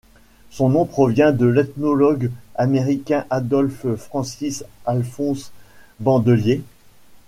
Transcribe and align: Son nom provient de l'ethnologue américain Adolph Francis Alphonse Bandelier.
Son 0.49 0.69
nom 0.69 0.85
provient 0.87 1.31
de 1.31 1.45
l'ethnologue 1.45 2.31
américain 2.55 3.27
Adolph 3.29 3.85
Francis 3.97 4.65
Alphonse 4.87 5.51
Bandelier. 5.99 6.63